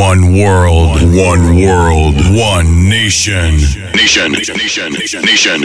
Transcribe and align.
One 0.00 0.32
world, 0.32 0.96
one 1.14 1.60
world, 1.60 2.14
one 2.34 2.88
nation. 2.88 3.56
Nation, 3.92 4.32
nation, 4.32 4.56
nation, 4.56 4.92
nation, 4.94 5.60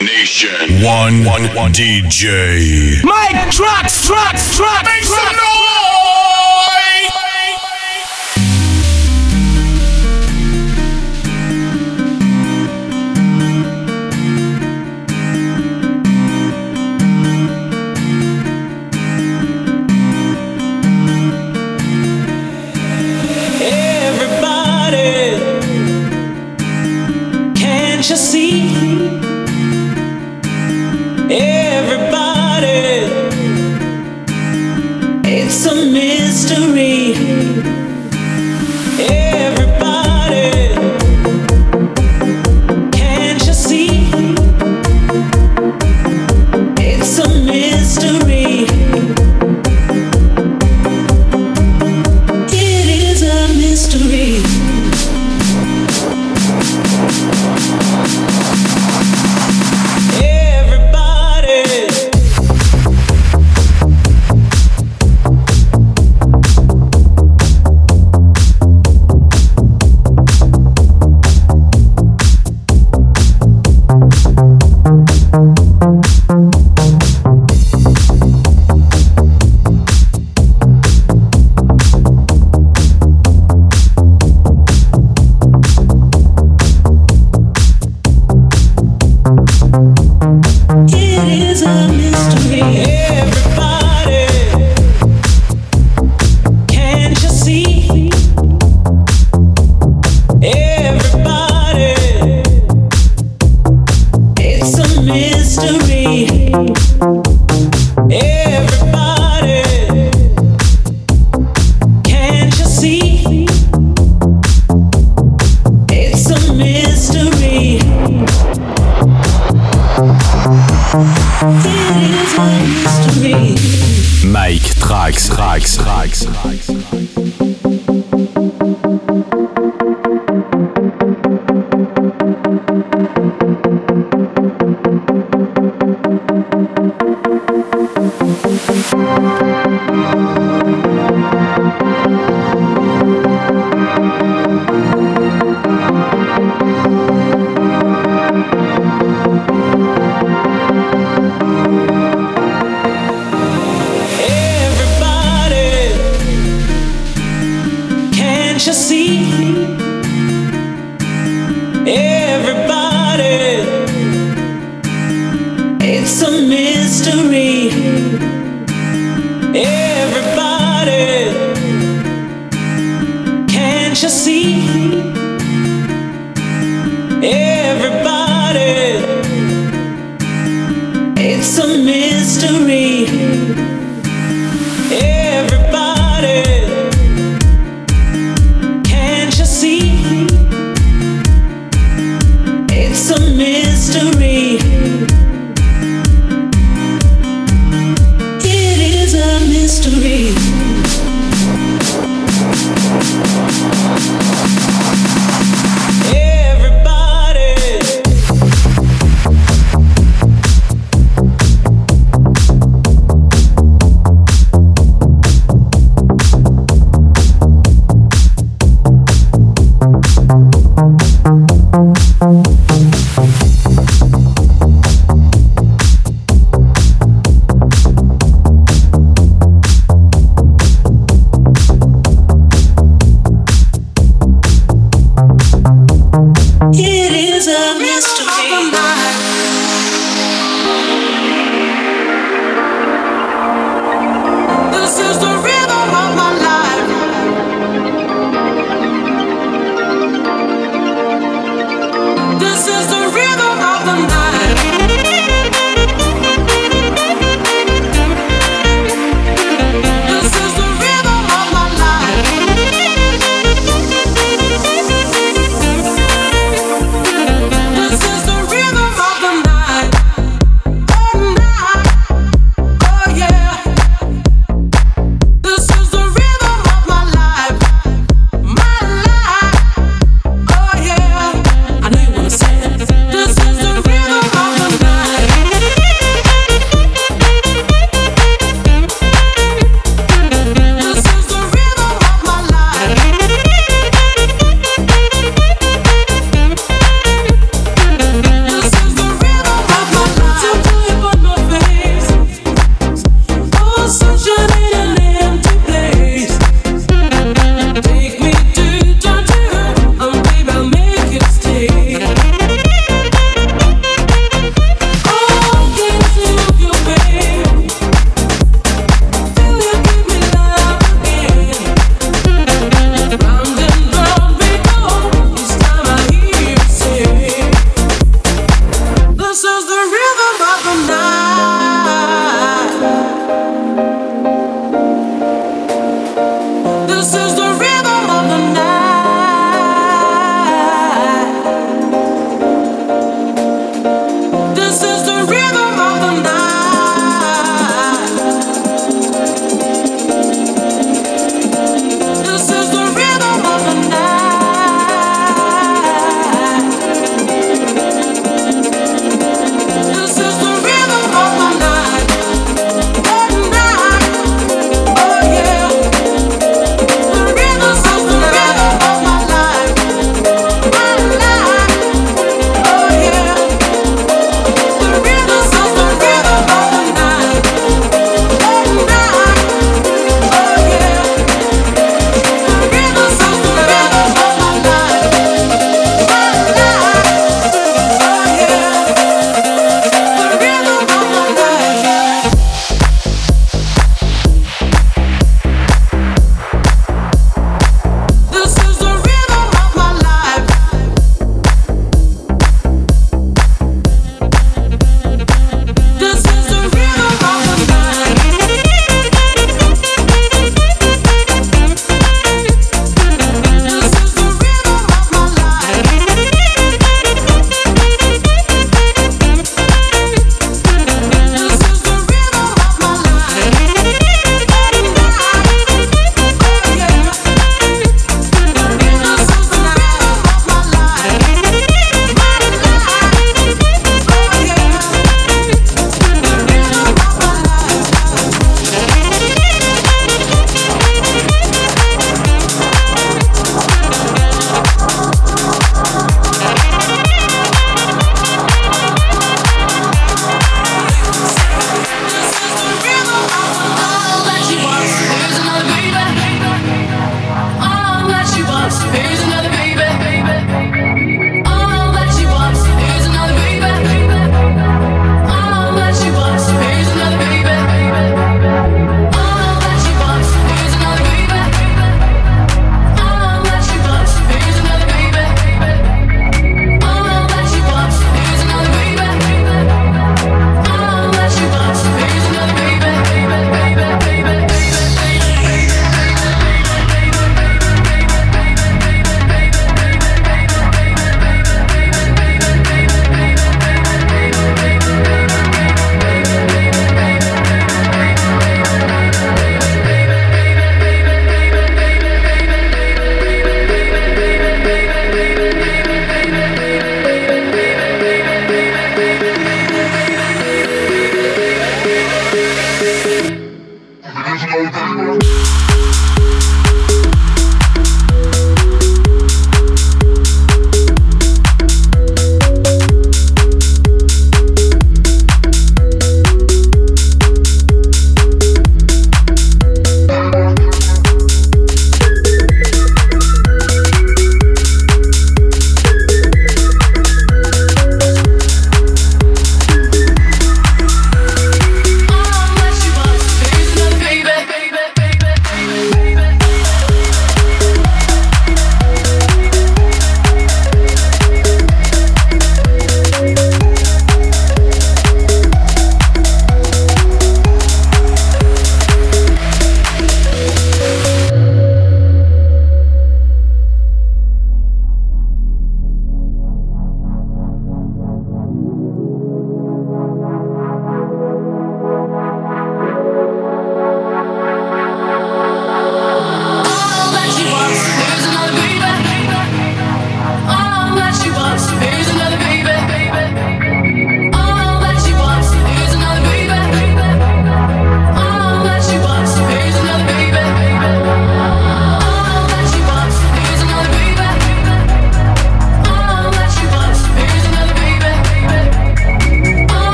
nation. 0.00 0.82
One, 0.82 1.22
one, 1.26 1.54
one 1.54 1.72
DJ. 1.74 3.04
Mike, 3.04 3.50
trucks, 3.50 4.06
trucks, 4.06 4.56
trucks. 4.56 4.88
Make 4.88 5.04
some 5.04 5.36
noise! 5.36 6.87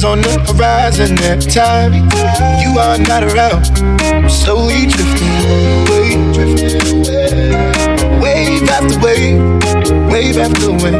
See 0.00 0.06
on 0.06 0.20
the 0.20 0.38
horizon 0.52 1.18
every 1.24 1.50
time 1.50 1.92
you 2.62 2.78
are 2.78 2.98
not 2.98 3.22
around. 3.24 3.66
I'm 4.02 4.28
slowly 4.28 4.86
drifting 4.86 5.34
away, 5.86 6.16
wave 8.20 8.68
after 8.68 8.98
wave, 9.04 9.40
wave 10.10 10.38
after 10.38 10.72
wave, 10.72 10.94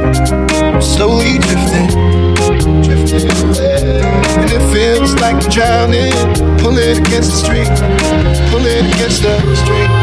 I'm 0.74 0.82
slowly 0.82 1.38
drifting, 1.38 1.90
and 4.38 4.50
it 4.50 4.62
feels 4.72 5.14
like 5.20 5.36
I'm 5.36 5.50
drowning, 5.50 6.12
pulling 6.58 6.98
against 7.00 7.30
the 7.30 7.38
street, 7.44 7.68
pulling 8.50 8.86
against 8.92 9.22
the 9.22 9.56
street. 9.56 9.99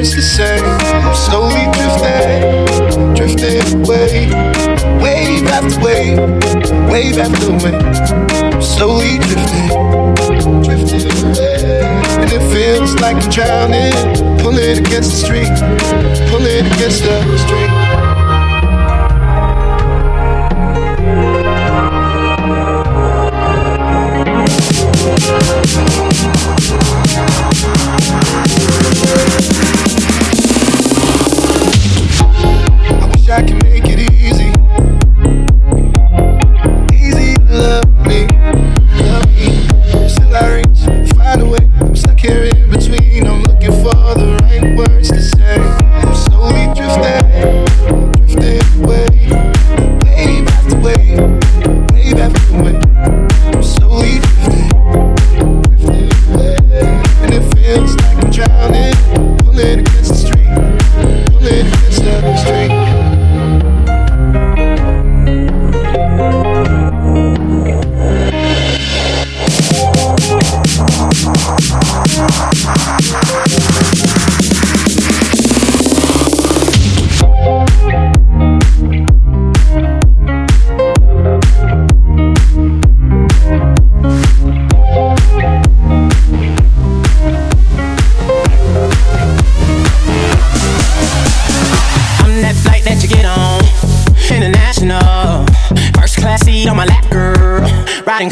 words 0.00 0.14
to 0.14 0.22
say. 0.22 0.58
I'm 0.58 1.14
slowly 1.14 1.66
drifting, 1.76 3.14
drifting 3.14 3.84
away. 3.84 4.30
Wave 5.02 5.46
after 5.48 5.78
wave, 5.84 6.18
wave 6.90 7.18
after 7.18 7.52
wave. 7.62 8.54
I'm 8.54 8.62
slowly 8.62 9.18
drifting, 9.18 9.68
drifting 10.62 11.04
away. 11.28 11.84
And 12.20 12.32
it 12.32 12.42
feels 12.52 12.94
like 13.00 13.16
I'm 13.16 13.30
drowning. 13.30 13.92
Pulling 14.40 14.78
against 14.78 15.10
the 15.10 15.18
street, 15.24 15.54
pulling 16.30 16.64
against 16.72 17.02
the 17.04 17.38
street. 17.38 17.89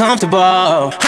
comfortable 0.09 1.08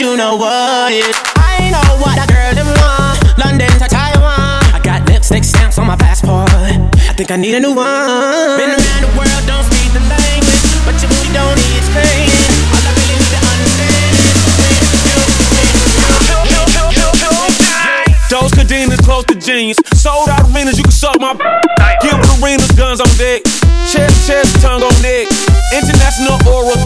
you 0.00 0.16
know 0.16 0.34
what 0.34 0.92
it. 0.96 1.12
I 1.36 1.68
know 1.68 2.00
what 2.00 2.16
that 2.16 2.24
girl 2.32 2.56
them 2.56 2.72
want. 2.80 3.20
London 3.36 3.68
to 3.76 3.84
Taiwan. 3.84 4.64
I 4.72 4.80
got 4.80 5.04
lipstick 5.04 5.44
stamps 5.44 5.76
on 5.76 5.86
my 5.86 5.96
passport. 5.96 6.48
I 6.48 7.12
think 7.12 7.30
I 7.30 7.36
need 7.36 7.52
a 7.52 7.60
new 7.60 7.76
one. 7.76 8.56
Been 8.56 8.72
around 8.72 9.02
the 9.04 9.12
world, 9.12 9.44
don't 9.44 9.60
speak 9.68 9.92
the 9.92 10.00
language, 10.00 10.64
but 10.88 10.96
you 11.04 11.06
really 11.12 11.32
don't 11.36 11.52
need 11.52 11.76
explaining. 11.76 12.32
All 12.72 12.80
I 12.80 12.90
really 12.96 13.12
need 13.20 13.28
to 13.28 13.40
understand 13.44 14.16
is 14.16 14.40
Those 18.32 18.52
cadenas 18.56 19.04
close 19.04 19.24
to 19.28 19.34
genius. 19.36 19.76
Sold 20.00 20.30
out 20.32 20.48
arenas, 20.48 20.78
you 20.78 20.84
can 20.84 20.96
suck 20.96 21.20
my. 21.20 21.36
Give 22.00 22.16
arenas, 22.40 22.72
guns 22.72 23.04
on 23.04 23.10
deck. 23.20 23.44
Chest, 23.90 24.30
chest, 24.30 24.62
tongue 24.62 24.86
on 24.86 24.94
neck. 25.02 25.26
International 25.74 26.38
aura. 26.46 26.78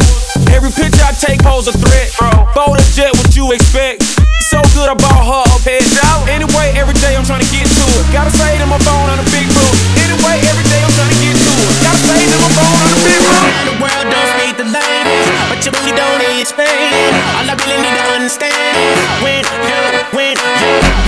Every 0.48 0.72
picture 0.72 1.04
I 1.04 1.12
take 1.12 1.36
pose 1.44 1.68
a 1.68 1.76
threat. 1.76 2.08
Bold 2.56 2.80
a 2.80 2.84
jet, 2.96 3.12
what 3.12 3.28
you 3.36 3.52
expect? 3.52 4.00
So 4.48 4.64
good, 4.72 4.88
I 4.88 4.96
bought 4.96 5.20
her 5.20 5.44
a 5.44 5.58
pet. 5.60 5.84
Anyway, 6.32 6.72
every 6.72 6.96
day 7.04 7.12
I'm 7.12 7.24
trying 7.28 7.44
to 7.44 7.50
get 7.52 7.68
to 7.68 7.84
it. 8.00 8.08
Gotta 8.08 8.32
say 8.32 8.56
to 8.56 8.64
my 8.64 8.80
phone 8.80 9.12
on 9.12 9.20
a 9.20 9.26
big 9.28 9.44
boot. 9.52 9.74
Anyway, 10.00 10.48
every 10.48 10.64
day 10.64 10.80
I'm 10.80 10.94
trying 10.96 11.12
to 11.12 11.20
get 11.20 11.36
to 11.36 11.52
it. 11.52 11.76
Gotta 11.84 12.00
say 12.08 12.24
to 12.24 12.38
my 12.40 12.50
phone 12.56 12.72
on 12.72 12.88
a 12.88 13.00
big 13.04 13.20
boot. 13.20 13.52
The 13.68 13.74
world 13.84 14.06
don't 14.08 14.30
speak 14.40 14.54
the 14.56 14.68
language, 14.72 15.28
but 15.52 15.60
you 15.60 15.70
really 15.76 15.92
don't 15.92 16.24
explain. 16.40 16.88
All 17.36 17.44
I 17.44 17.52
really 17.52 17.84
need 17.84 17.96
to 18.00 18.04
understand 18.16 18.80
when 19.20 19.44
you, 19.44 19.76
when 20.16 20.32
you, 20.40 21.03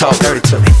Talk 0.00 0.16
dirty 0.20 0.40
to 0.48 0.60
me. 0.60 0.79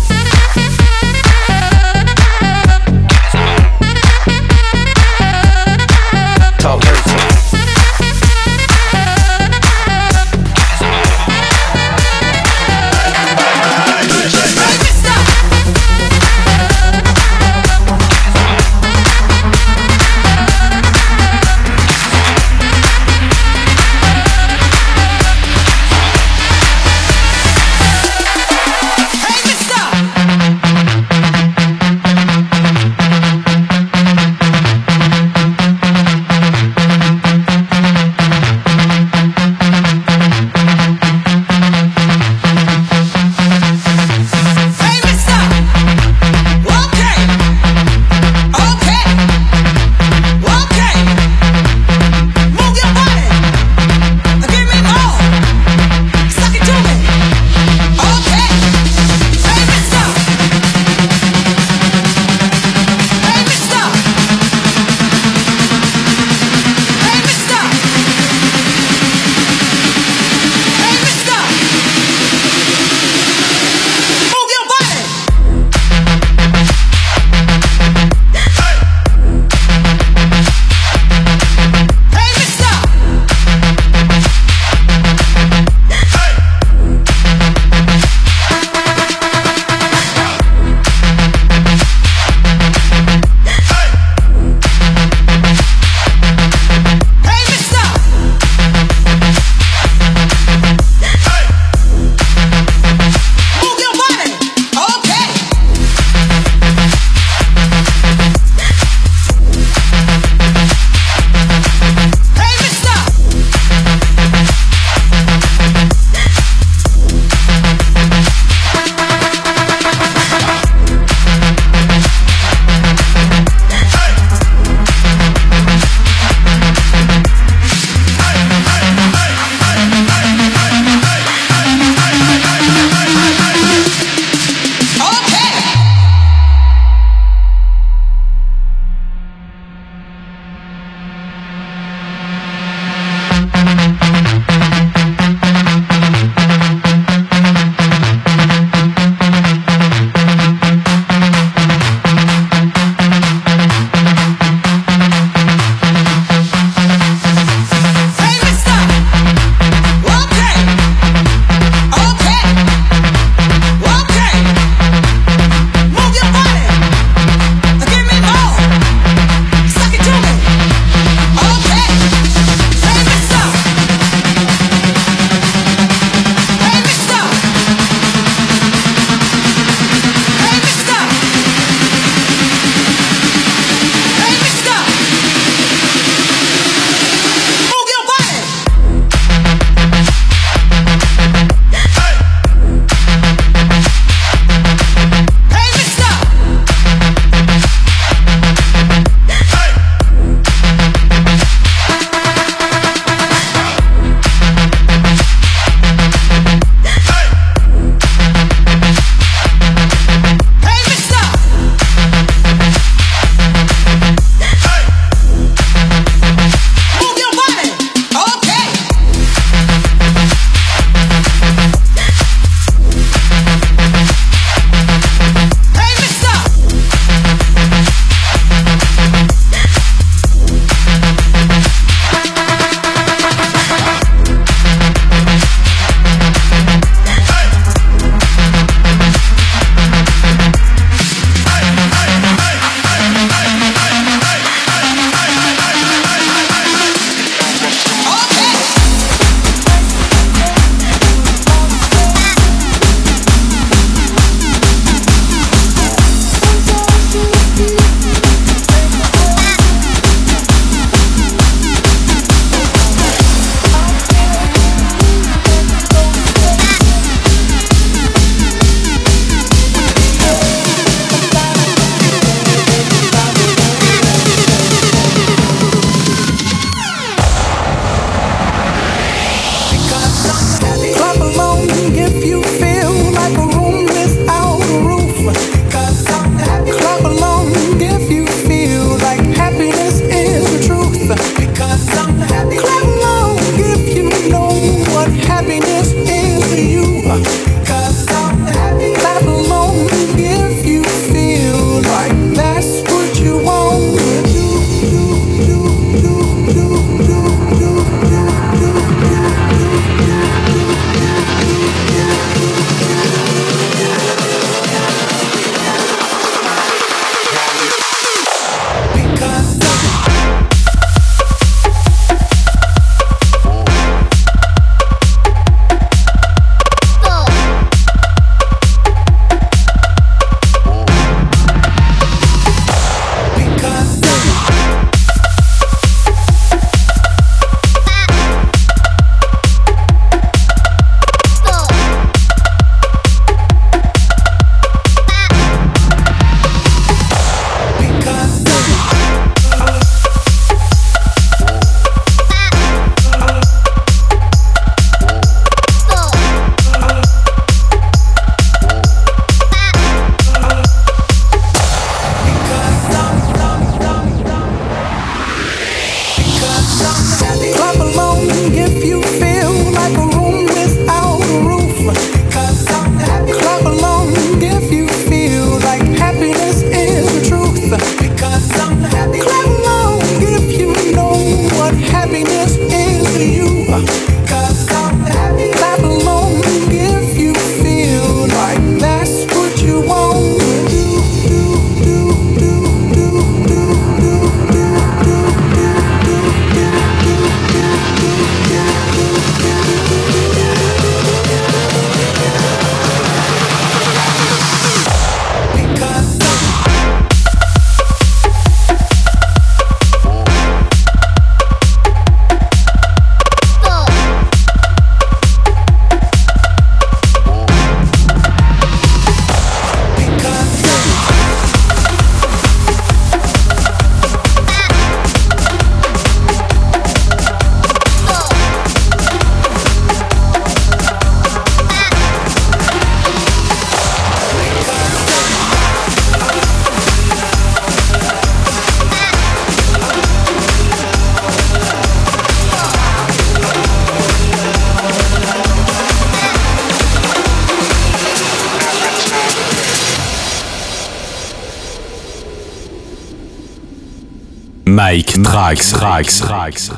Mike 454.90 455.22
Trax, 455.22 455.72
Trax, 455.72 456.20
Trax, 456.20 456.68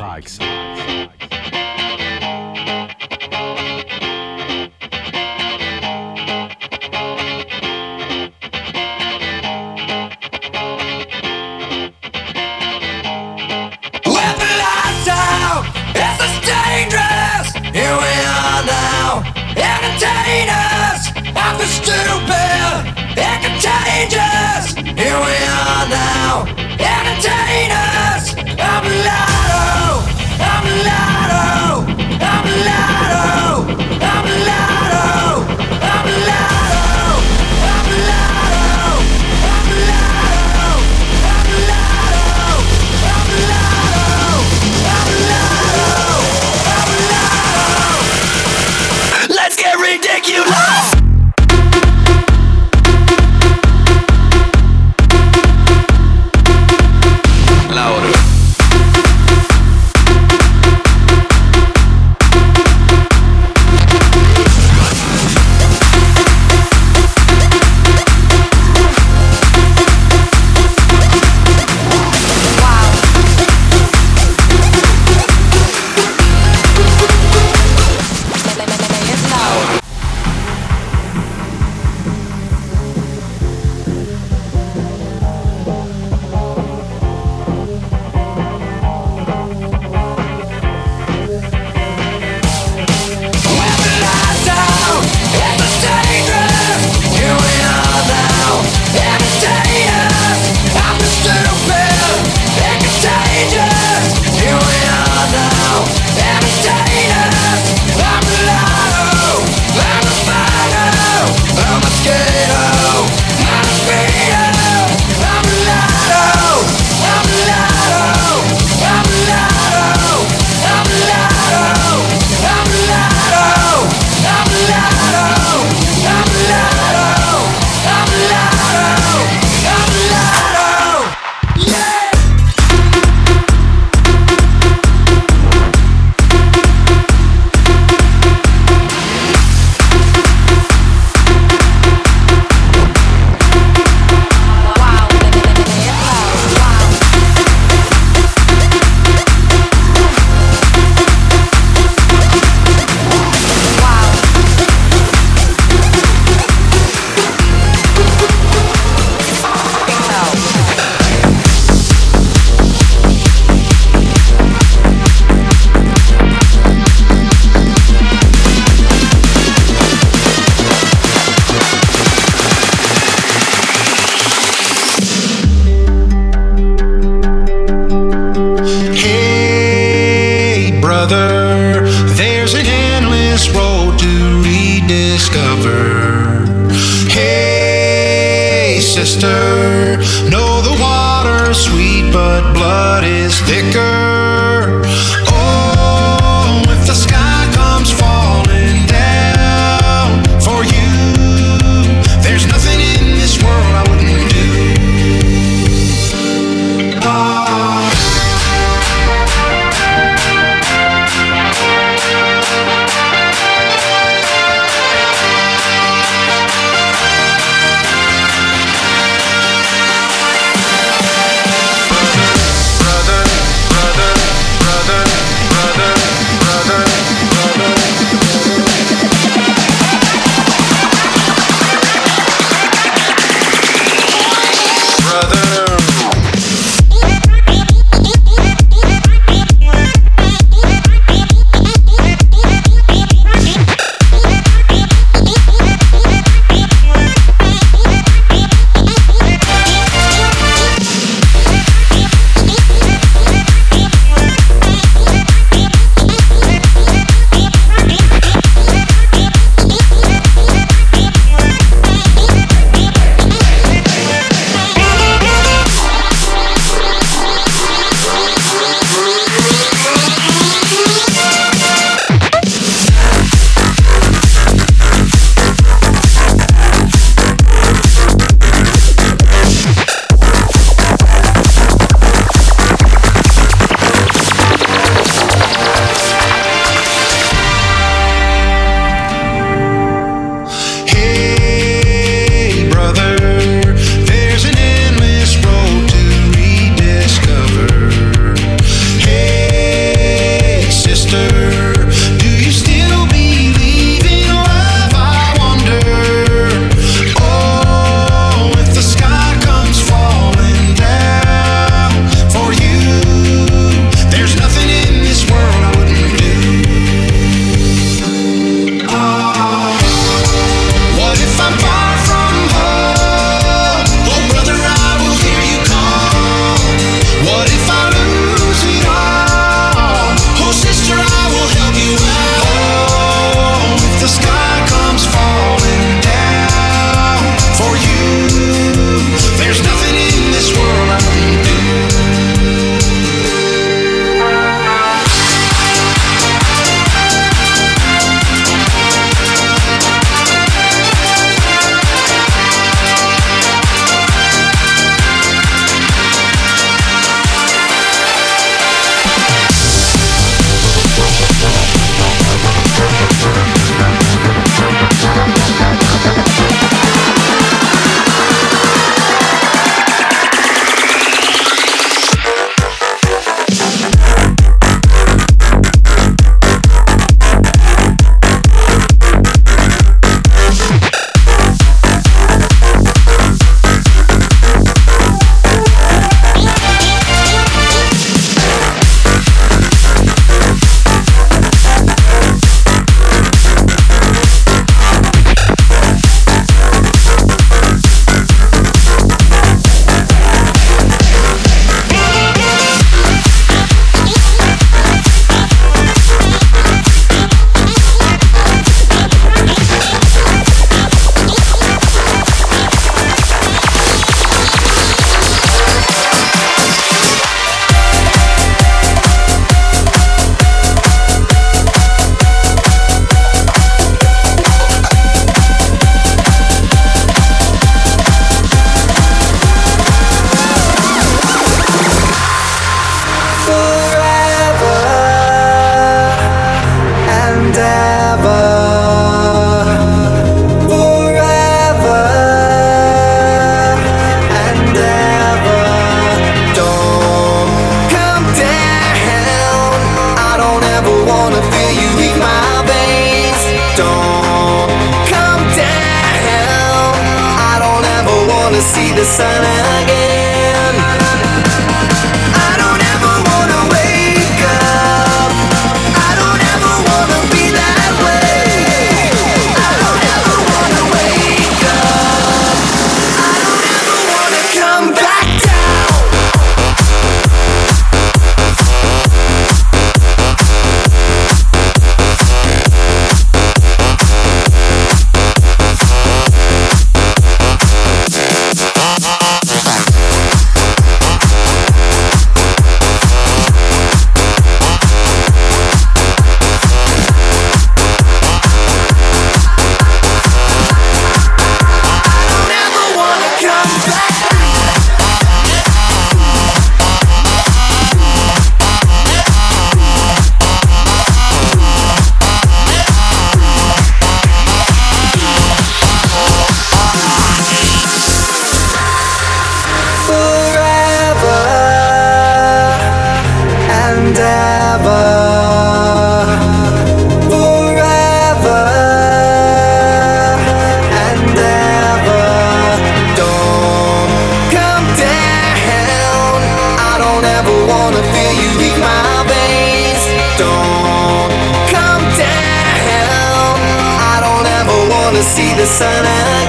see 545.23 545.54
the 545.54 545.66
sun 545.66 546.04
again. 546.04 546.42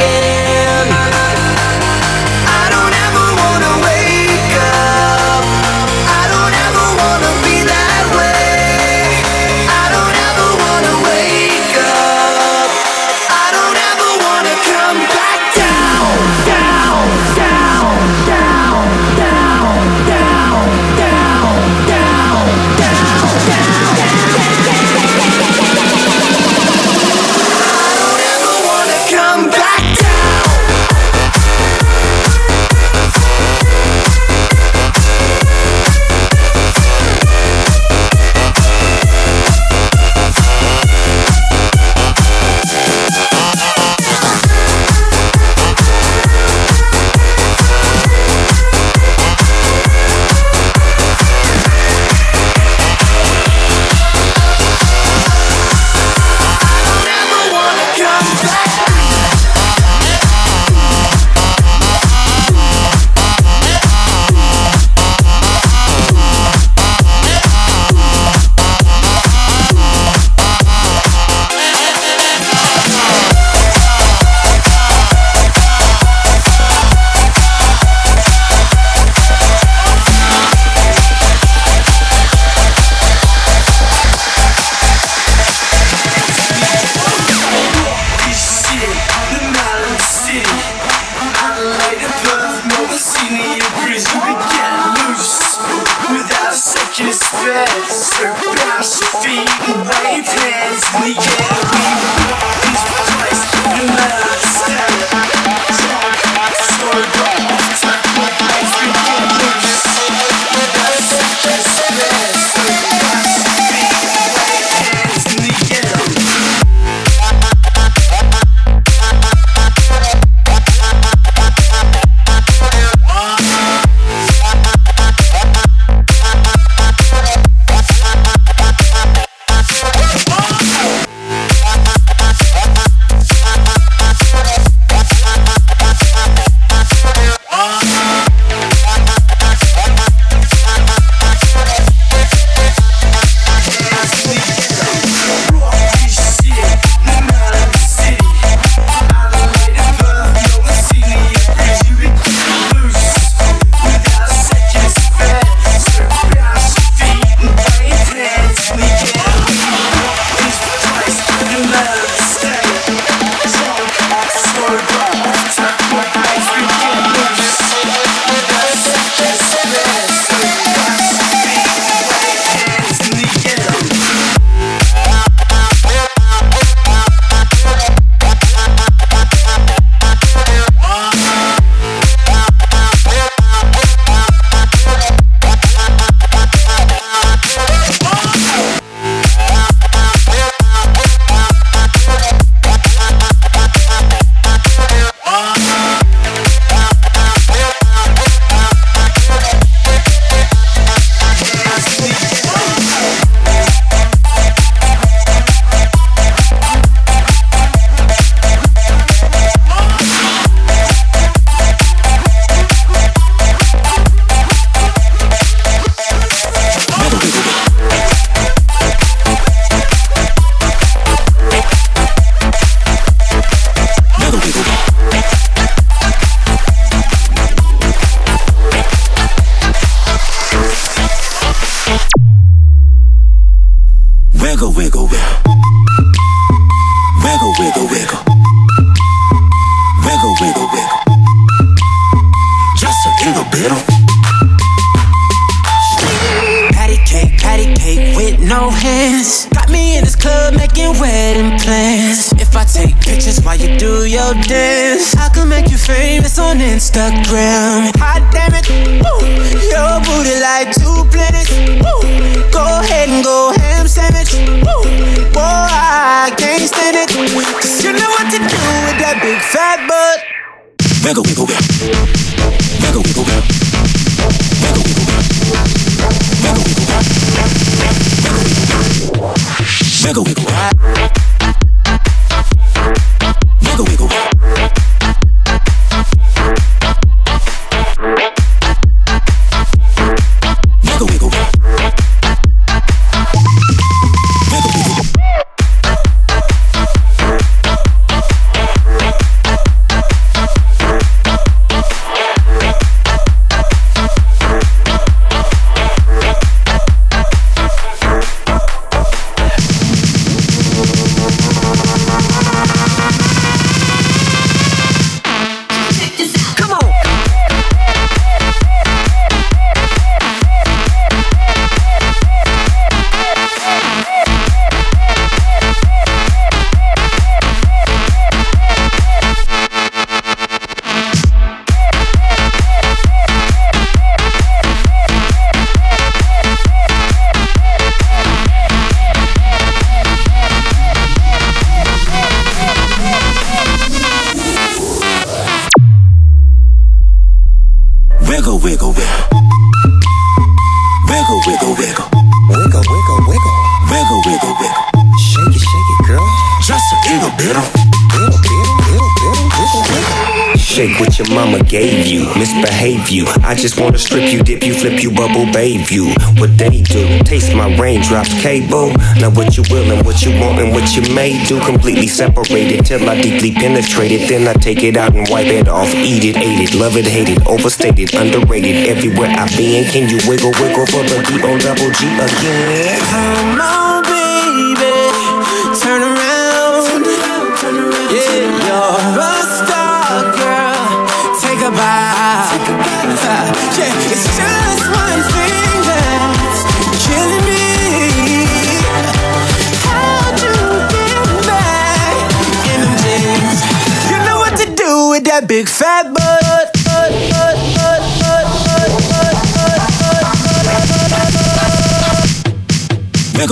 Cable. 368.43 368.91
Now 369.23 369.31
what 369.31 369.55
you 369.55 369.63
will 369.71 369.87
and 369.89 370.05
what 370.05 370.21
you 370.21 370.31
want 370.41 370.59
and 370.59 370.75
what 370.75 370.91
you 370.95 371.01
may 371.15 371.31
do. 371.45 371.55
Completely 371.63 372.07
separated 372.07 372.85
till 372.85 373.09
I 373.09 373.15
deeply 373.21 373.51
penetrate 373.53 374.11
it. 374.11 374.27
Then 374.27 374.47
I 374.47 374.53
take 374.53 374.83
it 374.83 374.97
out 374.97 375.15
and 375.15 375.25
wipe 375.29 375.47
it 375.47 375.69
off. 375.69 375.87
Eat 375.95 376.23
it, 376.25 376.35
ate 376.35 376.59
it, 376.59 376.75
love 376.75 376.97
it, 376.97 377.07
hate 377.07 377.29
it, 377.29 377.39
overstated, 377.47 378.13
underrated. 378.13 378.75
Everywhere 378.91 379.31
I've 379.31 379.55
been, 379.55 379.85
can 379.85 380.09
you 380.11 380.19
wiggle, 380.27 380.51
wiggle 380.59 380.85
for 380.91 381.03
the 381.07 381.23
D 381.23 381.39
O 381.41 381.57
double 381.57 381.91
G 381.95 382.01
again? 382.19 382.99
Come 383.07 383.61
on, 383.61 383.92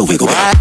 Wiggle, 0.02 0.26
wiggle. 0.26 0.61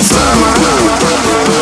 Summer. 0.00 1.61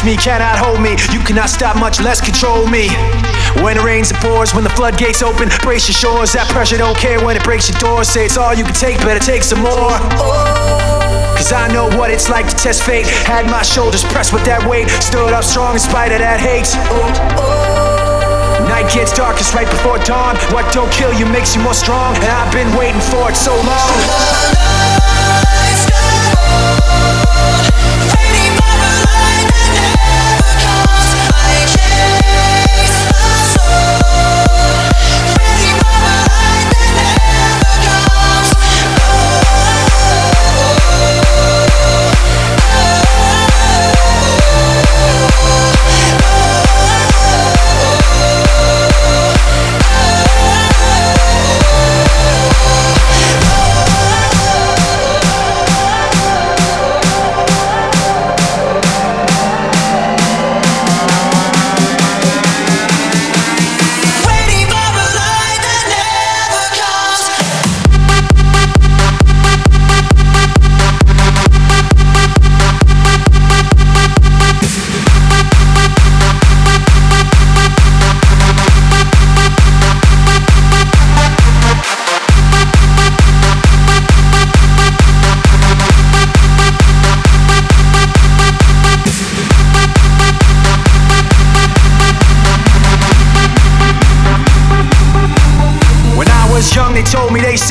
Cannot 0.00 0.16
me, 0.16 0.22
cannot 0.22 0.58
hold 0.58 0.80
me. 0.80 0.92
You 1.12 1.20
cannot 1.24 1.50
stop, 1.50 1.76
much 1.76 2.00
less 2.00 2.20
control 2.20 2.66
me. 2.66 2.88
When 3.62 3.76
it 3.76 3.82
rains, 3.82 4.10
it 4.10 4.16
pours. 4.16 4.54
When 4.54 4.64
the 4.64 4.70
floodgates 4.70 5.22
open, 5.22 5.48
brace 5.62 5.88
your 5.88 5.94
shores. 5.94 6.32
That 6.32 6.48
pressure 6.48 6.78
don't 6.78 6.96
care 6.96 7.22
when 7.24 7.36
it 7.36 7.44
breaks 7.44 7.68
your 7.68 7.78
door. 7.80 8.04
Say 8.04 8.24
it's 8.24 8.36
all 8.36 8.54
you 8.54 8.64
can 8.64 8.74
take, 8.74 8.98
better 8.98 9.20
take 9.20 9.42
some 9.42 9.60
more. 9.60 9.92
Cause 11.36 11.52
I 11.52 11.68
know 11.72 11.88
what 11.98 12.10
it's 12.10 12.28
like 12.28 12.48
to 12.48 12.56
test 12.56 12.82
fate. 12.82 13.06
Had 13.26 13.46
my 13.46 13.62
shoulders 13.62 14.04
pressed 14.04 14.32
with 14.32 14.44
that 14.44 14.64
weight. 14.68 14.88
Stood 15.02 15.32
up 15.32 15.44
strong 15.44 15.74
in 15.74 15.80
spite 15.80 16.12
of 16.12 16.20
that 16.20 16.40
hate. 16.40 16.68
Night 18.68 18.92
gets 18.92 19.12
darkest 19.12 19.54
right 19.54 19.68
before 19.68 19.98
dawn. 20.04 20.36
What 20.52 20.72
don't 20.72 20.92
kill 20.92 21.12
you 21.12 21.26
makes 21.26 21.54
you 21.54 21.62
more 21.62 21.74
strong. 21.74 22.16
And 22.16 22.28
I've 22.28 22.52
been 22.52 22.70
waiting 22.76 23.00
for 23.12 23.30
it 23.30 23.36
so 23.36 23.52
long. 23.56 24.49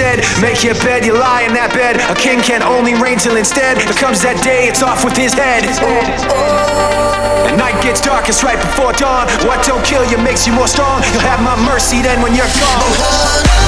Said, 0.09 0.41
Make 0.41 0.63
your 0.63 0.75
bed, 0.75 1.05
you 1.05 1.13
lie 1.13 1.43
in 1.43 1.53
that 1.53 1.73
bed. 1.73 2.01
A 2.09 2.15
king 2.15 2.41
can 2.41 2.63
only 2.63 2.93
reign 2.95 3.17
till 3.17 3.37
instead 3.37 3.77
there 3.77 3.99
comes 3.99 4.21
that 4.21 4.41
day, 4.43 4.67
it's 4.67 4.81
off 4.81 5.05
with 5.05 5.15
his 5.15 5.33
head. 5.33 5.65
And 7.45 7.57
night 7.57 7.77
gets 7.83 8.01
darkest 8.01 8.43
right 8.43 8.57
before 8.57 8.93
dawn. 8.93 9.27
What 9.45 9.65
don't 9.65 9.85
kill 9.85 10.05
you 10.09 10.17
makes 10.17 10.47
you 10.47 10.53
more 10.53 10.67
strong. 10.67 11.01
You'll 11.13 11.27
have 11.29 11.41
my 11.41 11.57
mercy 11.65 12.01
then 12.01 12.21
when 12.21 12.33
you're 12.33 12.49
gone. 12.57 13.58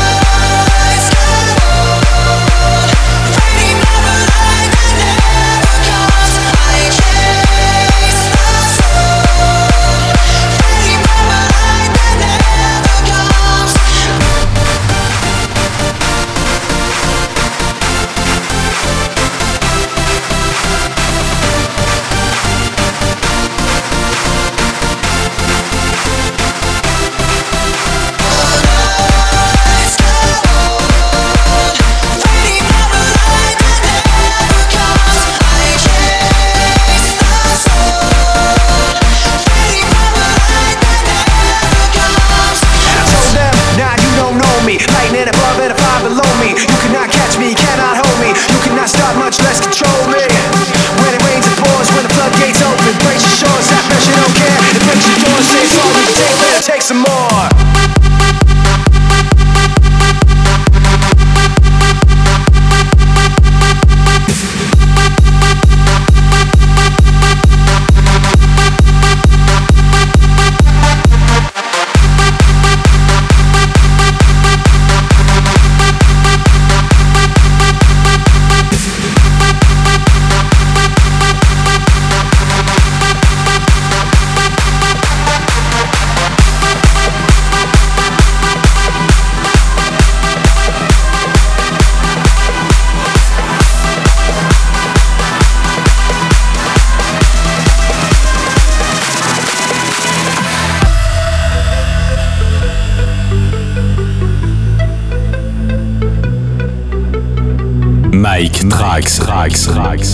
Mike 109.42 109.58
Trax. 109.58 110.11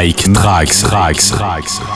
Mike 0.00 0.32
Trax, 0.32 0.82
Trax, 0.82 1.30
Trax. 1.30 1.89